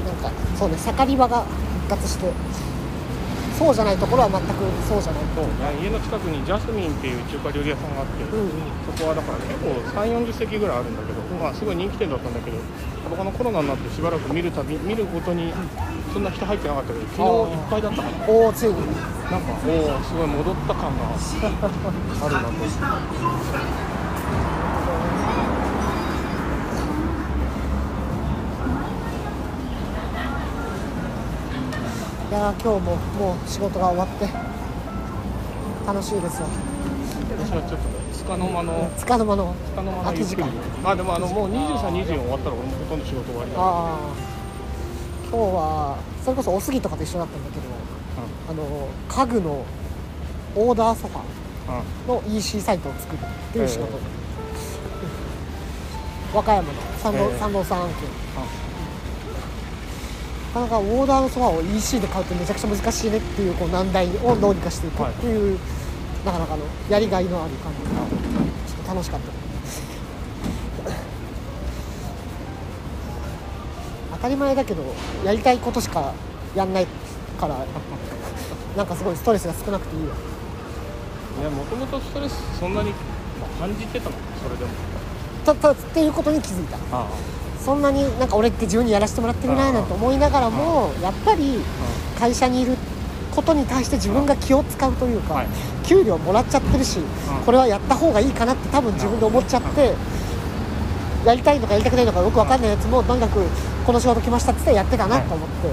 [0.05, 2.31] なんかそうね盛り場が復活して
[3.57, 8.39] そうじゃないところは全くそうじゃないそう家の近くにジャスミンっていう中華料理屋さんがあって、うん。
[8.39, 9.69] うんそこはだから結構
[10.01, 12.57] 3 4 0席ぐらいあるんだけど、まあ、すごい人気店だったんだけど
[13.15, 15.53] このコロナになってしばらく見るたび見るごとに
[16.13, 18.75] そんな人入ってなかったけど昨日いっぱいだったからおおついに。
[19.29, 22.51] なんかおおすごい戻った感があるなと
[32.29, 34.27] いやー今日ももう仕事が終わって
[35.87, 36.47] 楽しいですよ。
[37.39, 40.47] 私はちょっとねつかの間のつかの間のつかの間の空き時間。
[40.83, 43.97] あでもあのもう2324終わったら俺もほとんど仕事終わりだああ
[45.31, 47.63] 今日はそれこそおすぎとかと一緒だったんだけど
[48.49, 49.65] あの家具の
[50.55, 51.21] オーダーソファ
[52.07, 53.99] の EC サイトを作るっていう仕事、え
[56.33, 57.39] 和歌山の三郎,、ええ。
[57.39, 57.95] 三郎さん案件
[60.49, 65.59] なかなかオーダーのソファを EC で買うってめちゃくちゃ難しいねっていうこう難題をどうにかしていくっていう、
[66.25, 67.99] なかなかのやりがいのある感じが
[68.67, 69.39] ちょっと楽しかった。
[74.13, 74.83] 当たり前だけど
[75.23, 76.13] やりたいことしか
[76.53, 76.87] やんない
[77.39, 77.55] から
[78.75, 80.09] なんかすごいストレスが少なくていいよ
[81.39, 82.95] いやもともとストレスそんなにま
[83.45, 84.15] あ感じてたの？
[84.43, 84.71] それでも。
[85.45, 86.75] たたっていうことに気づいた。
[86.91, 87.07] あ
[87.63, 91.59] そんなになんか俺って自分にやらせてもらってるななんて思いながらもやっぱり
[92.17, 92.75] 会社にいる
[93.31, 95.47] ことに対して自分が気を使うというか、はい。
[95.85, 96.99] 給料もらっちゃってるし、
[97.45, 99.93] これはやった方がいいかなって多分自分で思っちゃって、
[101.25, 103.41] やりたいのかやりたくないのかよく分かんないやつもとにかく
[103.85, 105.67] この仕事来ましたって言ってやってたなと思って、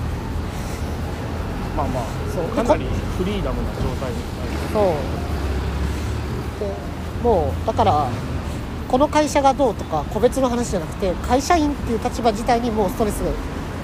[1.77, 2.45] まあまあそう。
[2.49, 2.87] かなり
[3.19, 4.17] フリーダムな状態に
[4.73, 4.85] そう。
[6.61, 6.73] で
[7.23, 8.09] もうだから
[8.89, 13.23] この会社がどうとか個別の話じゃなくて会社員っていう立場自体にもうストレス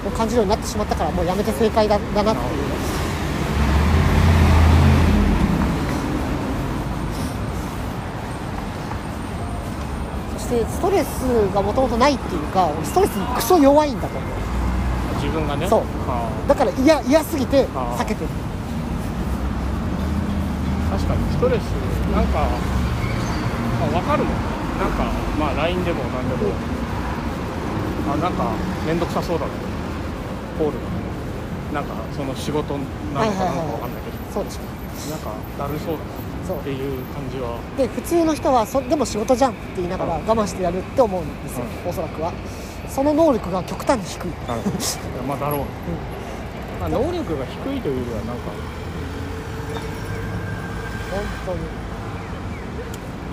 [0.07, 2.63] を感じるようになってしまったからもうやめて正解だだなっていう。
[10.39, 11.07] そしてストレス
[11.53, 14.29] がもともとないっていうかストレスにクソ弱いんだと思う。
[15.21, 15.67] 自分がね？
[15.67, 15.83] そう。
[16.07, 18.29] あだから嫌嫌すぎて避けてる。
[20.91, 21.61] あ確かにストレス
[22.13, 22.47] なんか、
[23.79, 24.33] まあ、分かるもん。
[24.33, 24.52] ね
[24.83, 25.07] なんか
[25.39, 26.51] まあ LINE でも何でも、
[28.11, 28.51] あなんか
[28.85, 29.51] 面倒くさそうだね
[30.59, 30.73] コール。
[30.73, 30.91] がね
[31.73, 34.61] なんかその仕事なのかなんか分かんないけど、そうでしょ
[35.09, 36.03] なんかだるそうだ
[36.45, 36.57] そう。
[36.57, 37.57] なっていう感じは。
[37.77, 42.33] で普通の人はそでも仕事じゃんって言いながら我慢してやるって思うんですよ、おそらくは。
[42.89, 44.27] その能力が極端に低い、
[45.25, 45.65] まあだろうね、
[46.79, 48.51] まあ、能力が低いというよりはなんか
[51.09, 51.59] 本当に。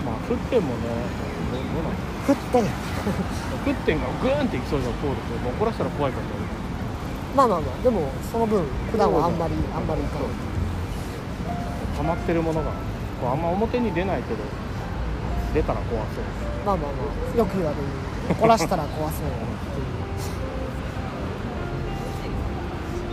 [0.07, 0.81] まあ沸点もね
[1.75, 1.95] どうどうなの
[2.27, 2.69] 振ってね
[3.65, 6.31] 沸点がグーンっていきそうじゃん通るともう怒らせたら怖いからね。
[7.37, 7.83] まあまあまあ。
[7.83, 10.29] でもその分普段はあんまりあんまりいかない。
[11.97, 12.71] 溜まってるものが
[13.21, 14.39] こうあんま表に出ないけど
[15.55, 16.25] 出たら怖そう。
[16.65, 16.99] まあまあま
[17.35, 17.39] あ。
[17.39, 17.83] よく言われる
[18.31, 19.87] 怒らしたら怖そうっていう。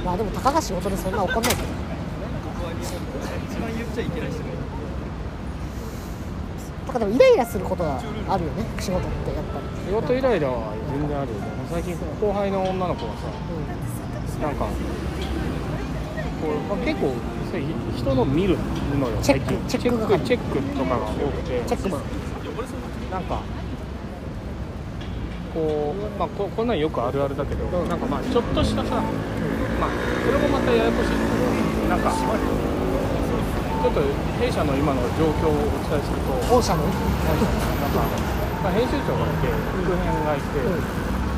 [0.06, 1.68] まあでもたかが仕事でそんな怒んないけど。
[3.50, 4.57] 一番言っちゃいけない人が
[6.88, 9.68] いるだからでもイライラすることはあるよね仕事ってやっぱり。
[9.86, 11.48] 仕事イライラは全然あるよね。
[11.70, 14.72] 最近後輩の女の子がさうなんかこ
[16.48, 17.14] う、まあ、結構
[17.98, 18.58] 人の見る
[19.00, 19.58] のよ最近。
[19.68, 20.20] チェック係。
[20.26, 21.62] チェックとかが多くて。
[21.62, 22.02] んチェックマン
[23.12, 23.42] なんか
[25.54, 29.02] こう、まあ、ここんなんよくあるあるだけど、うんなんかまあちょっとしたさ、
[29.80, 29.90] まあ
[30.26, 32.12] それもまたややこしいんだけどなんか
[33.78, 34.02] ちょっと
[34.42, 36.34] 弊社の今の状況をお伝えすると。
[36.50, 36.84] 御社の？
[36.84, 36.98] なん
[37.94, 38.02] か、
[38.64, 39.48] まあ、編集長がいて
[39.86, 40.82] 副編がいて、うん。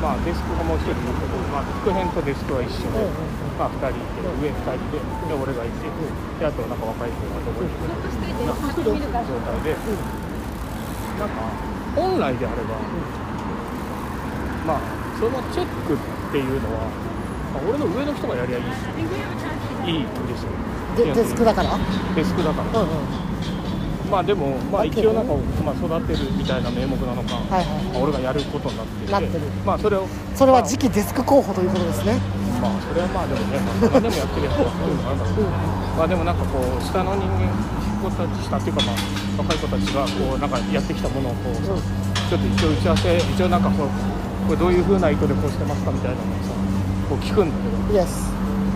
[0.00, 3.04] まあ、デスクがもう一人いるけど、まあ、副編とデスクは一緒で、
[3.60, 5.84] まあ、2人いて上2人でで俺がいて、
[6.40, 7.52] であとなんか若い子がど。
[7.52, 9.76] こにいるな状態で、
[11.20, 11.52] なんか
[11.92, 12.80] 本来であれば、
[14.64, 14.88] まあ
[15.20, 16.00] そのチェックっ
[16.32, 16.88] ていうのは、
[17.52, 18.88] まあ、俺の上の人がやりゃいいし
[19.84, 20.56] いいんですよ
[20.96, 21.74] でデスクだから？
[21.74, 22.80] うんデスクだから。
[22.80, 22.88] うん
[24.10, 25.32] まあでも、まあ、一応なんか、
[25.64, 27.84] まあ、育てるみたいな名目なのか、はいはい。
[27.94, 29.06] まあ俺がやることになって。
[29.06, 29.46] なってる。
[29.64, 32.18] まあそれをそれは次期デスク候補ということですね。
[32.58, 35.46] まあそれはまあでもね、まあ、何でもやってるやつはそういうのがあるんだけど、
[35.94, 37.54] まあでもなんかこう下の人間
[38.02, 41.78] 子たち下っていうかまあ若い子たちがこうなんかやってきたものをこう、ちょっ
[42.34, 43.94] と一応打ち合わせ一応なんかこう
[44.50, 46.50] これどういう風な意図でこうしてますかみたいなのをさ
[47.06, 47.54] こう聞くんだ
[47.94, 48.02] けど。
[48.02, 48.29] Yes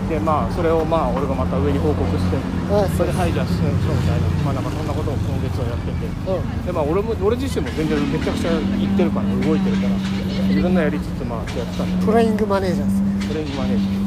[0.09, 2.39] でまあそれをまあ俺がまた上に報告してう。
[2.39, 6.05] んそれではいじゃあ進めましょうみたいなまあなんかそんなことを今月はやってて。
[6.05, 6.65] うん。
[6.65, 9.97] でまあ俺も俺自身も全然めちゃくちゃ言ってるから動いてるから
[10.45, 12.11] 自分のやりつつまあやってたんだけど。
[12.11, 14.05] プレイングマネージャーですトレーニングマネージャー。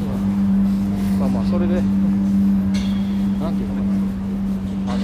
[1.19, 1.83] まあまあそれでな
[3.51, 4.95] んていうのかな。
[4.95, 5.03] あの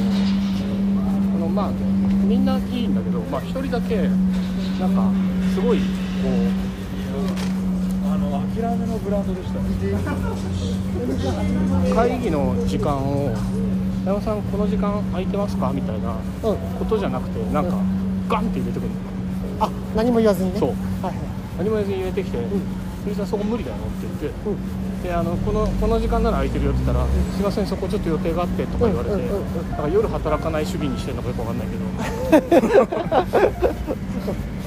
[1.35, 1.71] このまあ
[2.23, 4.07] みんないいんだけどまあ一人だけ
[4.79, 5.11] なんか
[5.53, 5.83] すごいこ
[6.31, 6.31] う
[8.55, 9.59] 諦めのブランドでした。
[11.95, 13.33] 会議の時間を
[14.05, 16.11] 「山本さんこの時間空いてますか?」みたいな
[16.49, 16.57] うん。
[16.79, 17.75] ことじゃなくてなんか
[18.29, 18.95] ガンって入れてくるの。
[19.65, 20.59] あ何も言わずにね。
[20.59, 20.69] そう。
[20.69, 21.15] はいはい。
[21.57, 22.41] 何も言わずに入れてきてん
[23.03, 25.03] 「藤井さんそこ無理だよ」って言ってうん。
[25.03, 29.43] であのこのこの時間なら空いてるよって言ったら「すいませんそこちょっと予定があって」とか言われて、うんうんうん
[29.75, 32.87] か夜働かない主義にしてるのかよくわかんないけど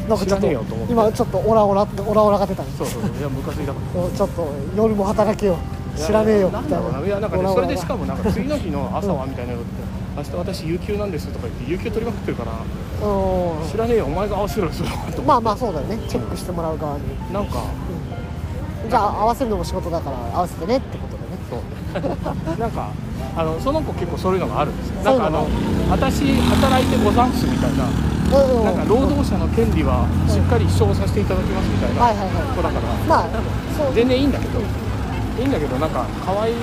[0.08, 0.46] なんかちょっと
[0.88, 5.58] 今ちょっとオラオラってオラオラが出たんですそうそうそういやムカついたからちょっと夜も働けよ
[5.96, 9.70] 知らねえよなんみたいないやなんかねそれでしかもなんか次の日の朝はみたいなのって
[10.16, 14.84] 明日私有給なんですとか言って有給取りまくってるからう知らねえよお前が合わせろよそ
[15.22, 15.98] まあまあそうだよね。
[16.08, 17.04] チェックしてもらう側に。
[17.32, 17.62] なんか。
[18.88, 21.38] じゃあ合わせるのも仕事だから合わせてねってことでね。
[21.50, 21.56] そ
[22.54, 22.58] う。
[22.58, 22.90] なんか
[23.36, 25.00] あのその子結構そういうのがあるんですよ。
[25.04, 25.46] そうんかあの
[25.90, 32.56] 私働いてござんすみたいなうんうんなんか労働者の権利はしっかり主張させていただきますみたいなはいはいはい。
[32.56, 33.28] 子だから、まあ
[33.76, 33.94] そう。
[33.94, 34.60] 全然いいんだけど。
[34.60, 36.54] いいんだけどなんか可愛い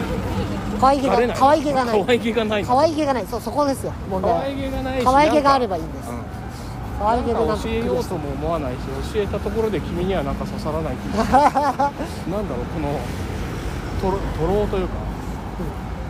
[0.79, 1.35] 可愛げがれない。
[1.35, 1.99] が可愛げがない。
[2.05, 2.65] 可愛げがない。
[2.65, 3.25] 可愛げがない。
[3.25, 4.39] そうそこですよ問題は。
[4.39, 6.09] 可愛げがないし可愛げがあればばいいんです。
[6.09, 6.15] うん
[6.97, 8.79] 可愛げでな教えようとも思わないし
[9.13, 11.15] 教えたところで君にはなんか刺さらないっていう。
[11.19, 12.99] なんだろうこの
[14.01, 14.93] とろとろうというか、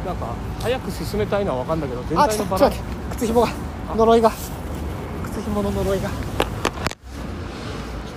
[0.05, 0.27] なんか
[0.61, 2.81] 早く進めたいのは分かんだけど全体のバランス。
[3.11, 3.47] 靴紐が
[3.95, 4.29] 呪いが。
[4.29, 4.54] 靴
[5.45, 6.09] 紐の呪いが。
[6.09, 6.17] ちょっ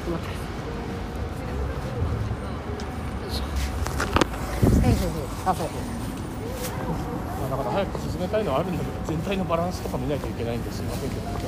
[0.05, 0.39] と待って
[4.81, 5.13] はいはいはい
[5.47, 5.67] あそう
[7.41, 11.39] まあだから早く進めたいのはあるんだけど全体のバランスとか見ないといけないんですいませんけど待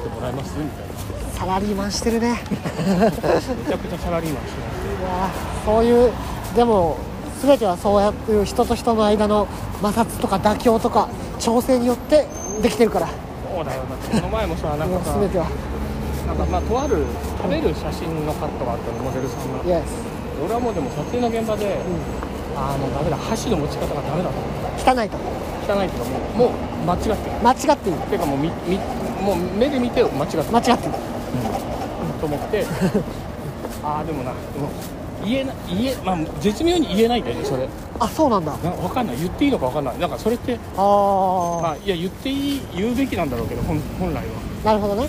[0.00, 0.56] ってもらえます？
[0.58, 0.94] みたいな。
[1.32, 2.38] サラリーマンしてるね。
[2.48, 6.12] めちゃくちゃサラリーマンしてますいやーそういう
[6.54, 6.98] でも
[7.42, 9.48] 全てはそうやっていう人と人の間の
[9.82, 12.26] 摩擦とか妥協とか調整によって
[12.62, 13.08] できてるから
[13.50, 14.14] そうだよだって。
[14.14, 15.50] この前もさなんかさ全ては
[16.26, 17.02] なんかまあとある
[17.42, 19.64] 食べる写真のカットがあったのモデルさんが。
[19.64, 19.82] Yes
[20.40, 21.76] 俺はもうでも撮影の現場で、
[22.56, 24.40] ああもうダメだ箸の持ち方がダメだと
[24.80, 25.18] 汚いと
[25.68, 27.36] 汚いっていうかもうもう間違ってる。
[27.44, 27.98] 間違っている。
[28.08, 28.78] ていうかもうみみ
[29.20, 30.44] もう目で見て間違ってる。
[30.44, 30.94] 間違っている
[32.20, 32.64] と思って。
[33.84, 34.70] ああでもなでも
[35.24, 37.68] 言えな言えまあ絶妙に言えないんだよねそれ。
[37.98, 38.56] あそうなんだ。
[38.58, 39.16] な分かんない。
[39.18, 39.98] 言っていいのか分かんない。
[39.98, 44.22] なんかそれってああ、まあいや言っていい言うべきなんだろうけど本本来は。
[44.64, 45.08] なるほどね。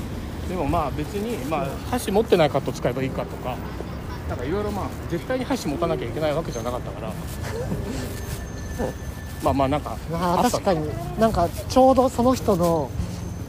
[0.49, 3.55] でもまあ別にまあ箸持ってないカット使えばいいかとか
[4.27, 7.13] なんかいろいろまあ絶対に箸持たなきゃいけないわけじゃなかったから。
[9.43, 10.89] まあまあなんかまあ確かに。
[11.19, 12.89] なんかちょうどその人の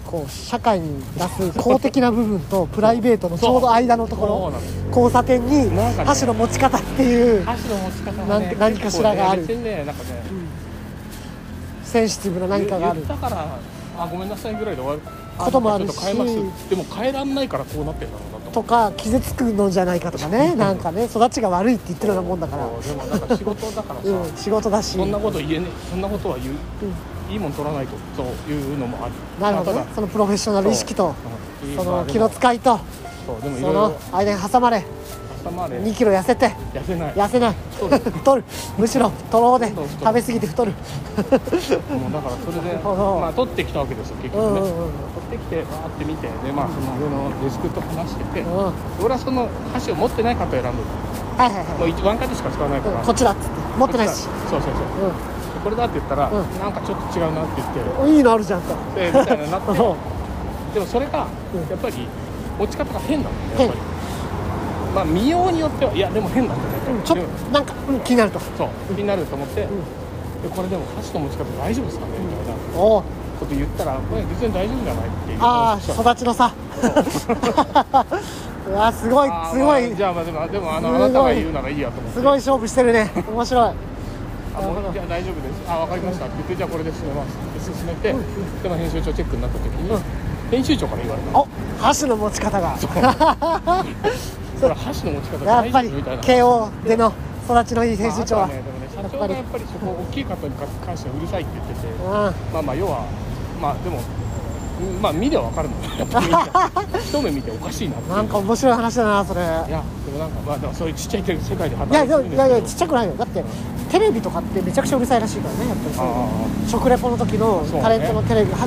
[0.07, 4.53] こう社会に出す公的な部分とプライベートのちょうど間のところ
[4.89, 5.71] 交差点に
[6.05, 8.13] 箸の持ち方っていう箸の持ち方
[8.59, 9.47] 何かしらがある。
[9.47, 10.23] ねなんかね
[11.85, 13.59] センシティブな何かがある言ったから
[13.99, 15.01] あごめんなさいぐらいで終わる
[15.37, 15.95] こともあるし
[16.71, 26.55] でも変えらんないからこうなってんだろうなととか傷つくのじゃないかとかねなんかね育ちが悪いって言ってるようなもんだからでもなんか仕事だからさ、うん仕事だしそんなこと言えねそんなことは言う、
[27.33, 29.87] いいもん取らないとというのもあるなるほどね。
[29.95, 31.15] そのプロフェッショナル意識と
[31.65, 31.73] う。
[31.73, 32.79] んその気の使いと
[33.27, 34.85] そうでもいその間に挟まれ
[35.43, 37.15] 朝まで2キロ痩せて痩せない。
[37.15, 37.55] 痩せない。
[37.81, 38.45] 太る。
[38.79, 40.73] むしろ太ろうで食べ過ぎて太る。
[41.19, 44.71] もうだからそれで まあ取ってきたわけですよ結局ね、うんうんうん。
[44.71, 48.57] 取ってきてわーって見てでまあその上のデスクと話してて、うん。
[48.57, 50.75] はい俺はその箸を持ってない方を選んでる
[51.39, 53.07] はいもはう一ワンカットしか使わないから、いうん。
[53.07, 53.49] こっちだっつって。
[53.79, 54.13] 持ってないし。
[54.13, 54.69] そうそうそ
[55.07, 55.09] う。
[55.09, 55.32] う
[55.63, 56.59] これだって言ったら、うん。
[56.59, 58.75] なんかちょっと違うなって言ってんいいのあるじゃんと。
[58.95, 59.77] でみたいななってうん。
[60.75, 61.69] でもそれがうん。
[61.71, 62.09] やっぱり
[62.59, 63.81] 持ち方が変なんだよねやっぱり。
[64.95, 67.03] まあ見ようによってはいやでも変なんだよね、うん。
[67.03, 68.39] ちょっとなんかうん気になると。
[68.41, 69.69] そう気になると思って、で
[70.51, 73.03] これでも箸の持ち方大丈夫ですかねみたいなこ
[73.41, 75.39] と言ったらこれ別に大丈夫じゃないっていう。
[75.41, 76.53] ああ育ちの差。
[78.69, 78.73] う。
[78.73, 79.89] わすごいすごい。
[79.89, 82.19] まあじゃあまあでもでもあのあなたが言うならいいやと思って。
[82.19, 83.11] すごい勝負してるね。
[83.33, 83.73] 面白い
[84.53, 85.63] じゃあ大丈夫です。
[85.67, 86.27] あ分かりました。
[86.27, 87.37] って言ってじゃあこれで進めます。
[87.37, 88.13] って進めて、
[88.63, 90.03] でも編集長チェックになった時に、
[90.51, 91.39] 編集長から言われた。
[91.39, 91.49] お
[91.81, 92.77] 箸の持ち方が。
[92.79, 97.13] それ箸の持ち方大やっぱり丈夫みたいな慶応での
[97.51, 101.89] 育ちのいい編集長は、ね、でもね社長がやっぱりそこ大きい方に関してはうるさいって言ってて。
[101.89, 102.01] うん。
[102.07, 103.05] まあまあ要は
[103.61, 104.05] まあでもうん
[105.01, 105.69] まあ見りゃ分かる
[107.01, 109.41] 一目見ておかしいななんか面白い話だなそれ。
[109.41, 112.31] いやでもなんかまあでもそういうちっちゃい世界で働いてるんで。
[112.31, 113.13] すいやいやいやちっちゃくないよ。
[113.19, 113.45] だって
[113.91, 116.03] テレビとかってめちゃくちゃうるさいらしいからねやっぱ
[116.65, 116.71] り。
[116.71, 118.67] 食レポの時のタレントのテレビ、は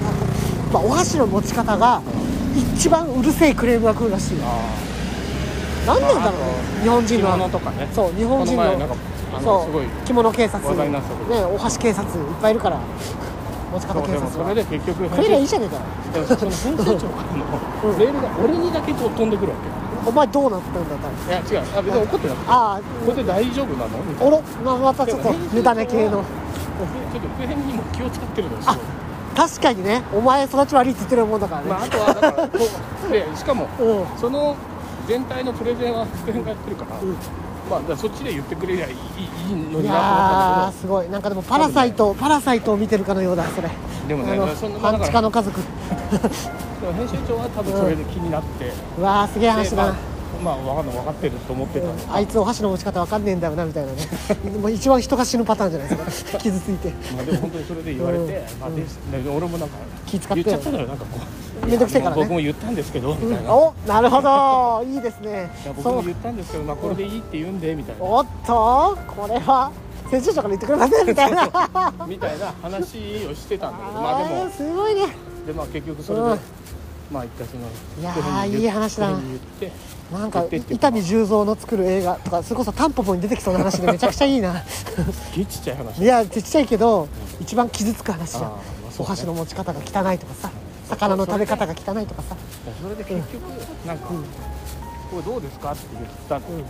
[0.71, 2.01] まあ、お箸の持ち方が
[2.75, 4.43] 一番うるせえクレームが来るらしいよ。
[4.45, 7.87] あなんなんだろうね日本着人の物とかね。
[7.93, 8.97] そう日本人の
[9.43, 12.79] そうすごい着物警察ねお箸警察いっぱいいるから
[13.75, 17.45] 持ち方警察はでもそれで結局食えりゃいいじゃねえかその編集長からの
[17.83, 19.57] うんメールが俺にだけこう飛んでくるわ
[20.05, 21.77] お前どうなったんだったらけいや違う。
[21.77, 22.45] あ別に怒ってなくて。
[22.47, 22.81] ああ。
[23.05, 23.97] これで大丈夫なの？
[24.03, 24.41] みたいおろ？
[24.63, 26.11] ままたちょっと無駄ね系の。
[26.11, 28.85] なちょっと普遍にも気を使ってるのよすあごい
[29.49, 30.03] 確かにね。
[30.13, 32.59] お前育ち悪いって言ってるもんだからね、まああとはだからこ
[33.07, 34.05] う でしかもうん。
[34.19, 34.55] その
[35.07, 37.17] 全体のプレゼンは普遍がやってるからうん
[37.69, 41.09] まあそっちで言ってくれりゃいいいいのいになやーすごい。
[41.09, 43.69] なんかでもパラサイト、パラサイトを見てるかのようだそれ。
[44.07, 45.59] でもねあのそんな半地下の家族。
[46.95, 54.07] 編集長は多分それで気になって、うわーすげえ話だな、でまあ、まあ、分かんない分かってると思ってたんで、あいつお箸の持ち方わかんねえんだよなみたいなね。
[54.61, 56.37] もう一番人が死ぬパターンじゃないですか。
[56.39, 56.89] 傷ついて。
[57.15, 58.31] まあ、でも本当にそれで言われて、うん。
[58.59, 61.19] まあでで俺もなんか気使って言っちゃったのよなんかこ
[61.63, 61.67] う。
[61.67, 62.21] めんどくせえからね。
[62.21, 64.83] 僕も言ったんですけどみたいな、いおなるほど。
[64.87, 65.49] いいですね。
[65.65, 68.03] や僕も言ったんですけど、まあ、これでいいって言うんでみたいな。
[68.03, 69.71] おっとこれは
[70.11, 71.45] 編集長から言ってくれません みたいな。
[72.07, 74.49] みたいな話をしてたんだけどまあでも。
[74.49, 75.07] すごいね。
[75.47, 76.39] でまあ結局それで、うん
[77.11, 77.63] まあ一回その
[77.99, 79.11] いやーいい話だ。
[80.11, 84.61] ななんか伊丹十三の作る映画とかそれこそタンポポに出てきそうな話でめちゃくちゃいいな。
[84.63, 84.85] す
[85.35, 87.07] げえちっちゃい話いやちっちゃいけど
[87.39, 88.65] 一番傷つく話じゃんまあね。
[88.97, 90.51] お箸の持ち方が汚いとかさ
[90.89, 92.35] 魚の食べ方が汚いとかさ。
[92.81, 93.41] それで結局
[93.85, 96.61] なんか、これどうですかって言ったの、うん。
[96.61, 96.67] こ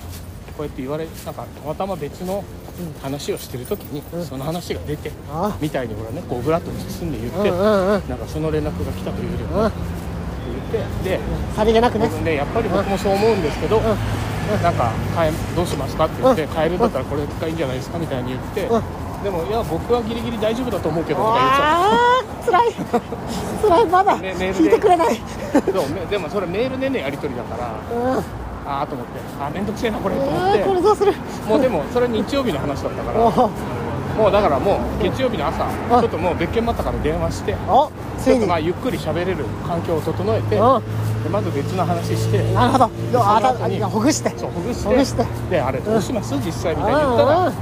[0.59, 2.43] うやって言われなんかたまたま別の
[3.01, 4.25] 話をしてる時に、うん。
[4.25, 8.09] その話が出てあみたいに俺はねこうブラッと包んで言って、うんうんうん。
[8.09, 9.57] なんかその連絡が来たというよりうん。
[9.57, 9.71] は
[10.71, 11.19] 言ってで
[11.55, 12.07] さりげなくね。
[12.07, 13.83] 僕ねやっぱり僕もそう思うんですけど、ん。
[14.61, 18.83] なんか変えどうしますかって言って、変えるんだったらこれがいいんじゃないですかみたいに言って、うん。
[19.23, 22.71] でもいや僕はギリギリ大丈夫だと思うけどとか言っちゃあーつらい。
[23.61, 24.17] つらいまだ。
[24.17, 25.15] ね聞いてくれない。
[25.15, 28.23] そうめでもそれメールでねやり取りだからうん。
[28.67, 31.13] ああと思ってあ面倒くせえなこれと思っえーこれてどうする？
[31.47, 33.19] もうでもそれ日曜日の話だったから。
[33.19, 33.49] お
[34.17, 40.81] もうだからもう月曜日の朝ちょっともう別件待ったから電話しておついにちょっとまあゆっくり喋れる環境を整えてでう
[41.29, 43.89] まず別の話してんなるほど。
[43.89, 44.29] ほぐして。
[44.37, 45.25] そうほぐしてほぐして。
[45.49, 46.33] であれどうします？
[46.37, 47.53] 実際みたいに言ったうんらうん。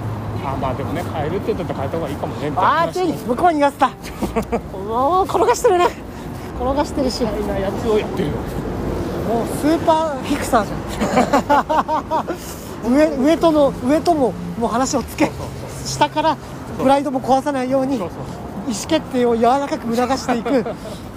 [0.45, 3.89] あまあでもね変えるって言ったら変えた方がいいかもねみたいなあついに向こうに言わせた。
[4.77, 5.87] もう転がしてるね。
[6.59, 7.23] 転がしてるし。
[7.23, 8.27] もみたいなやつをやってる。
[8.29, 8.37] のう
[9.59, 12.93] スーパーフィクサーじゃん。
[12.93, 15.31] 上上との上とももう話をつけ
[15.86, 16.38] 下から
[16.78, 18.12] プライドも壊さないように意思
[18.88, 20.65] 決定を柔らかく促していく。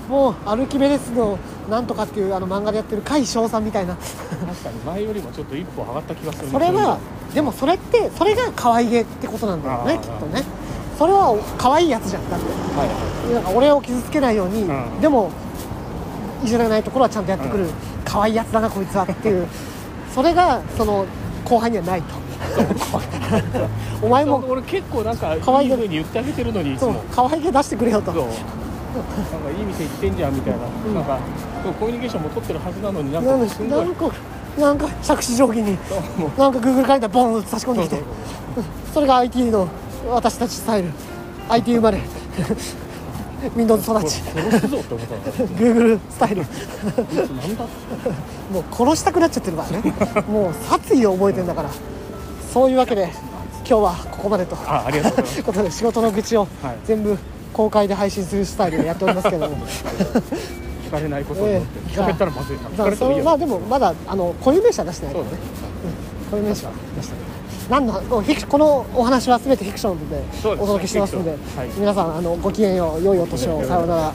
[0.09, 1.37] もうアルキメデスの
[1.69, 3.95] なんとかっていうあの漫画でやってる甲斐翔さんみたいな。
[3.97, 6.47] 確かに前よりもちょっと一歩上がった気がする。
[6.47, 6.99] ねそれは
[7.35, 10.45] でもそれってそれが可愛げってことなんだよねきっとね。
[10.97, 12.47] それは可愛いやつじゃんだって。
[12.79, 12.89] はい。
[12.89, 15.01] はいなんか俺を傷つけないように、うん。
[15.01, 15.31] でも
[16.45, 17.67] いじらないところはちゃんとやってくる、
[18.05, 19.49] 可愛いやつだなこいつはっていう。
[20.15, 21.05] それがその
[21.45, 22.15] 後輩にはないと
[24.03, 25.71] お前も俺結構なんかいい可愛い。
[25.71, 27.03] 風に言ってあげてるのにいつも。
[27.15, 28.13] 可愛げ出してくれよと。
[28.13, 28.31] なんか
[29.51, 30.59] いい店行ってんじゃんみたいな、
[30.95, 31.19] なんか
[31.63, 33.69] そうコミュニケーションも取ってるはずなのになんなんかすごい。
[33.69, 34.11] なんか
[34.59, 35.77] なんか杓子定規に
[36.39, 38.01] なんか Google カレンダーボンと差し込んできて
[38.95, 39.69] それが IT の
[40.09, 40.91] 私たちスタイル。
[41.51, 42.01] IT 生まれ。
[43.55, 44.23] Windows 育ち。
[44.23, 45.49] 殺すぞって思ったの。
[45.49, 46.43] Google スタイル。
[48.51, 49.93] もう殺したくなっちゃってるからね。
[50.27, 51.69] もう殺意を覚えてんだから
[52.57, 54.57] そういうわけで今日はここまでと。
[54.57, 55.42] あありがとうございます。
[55.42, 56.77] ことで仕事の愚痴をはい。
[56.87, 57.19] 全部
[57.53, 59.59] 公開で配信するスタイルでやっておりますけども。
[59.59, 61.90] 聞かれないことを思って、ええ。
[61.90, 65.31] 聞かれたらまずいな聞まあかれてもいいよ、そのまあでもまだあの固有名詞は出してないからね。
[66.31, 67.25] 固有名詞は出してない。
[67.69, 67.92] 何の
[68.49, 71.69] このお話は全てフィクションでお届けしてますのではい。
[71.77, 73.62] 皆さんあのごきげんよう良いお年を。
[73.66, 74.12] さようなら